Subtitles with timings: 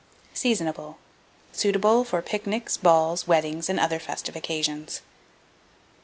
[0.33, 0.95] Seasonable.
[1.51, 5.01] Suitable for pic nics, balls, weddings, and other festive occasions.